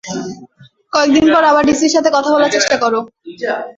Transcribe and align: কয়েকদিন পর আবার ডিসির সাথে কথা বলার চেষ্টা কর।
কয়েকদিন 0.93 1.25
পর 1.33 1.43
আবার 1.51 1.63
ডিসির 1.69 1.93
সাথে 1.95 2.09
কথা 2.15 2.29
বলার 2.33 2.53
চেষ্টা 2.55 2.75
কর। 2.77 2.93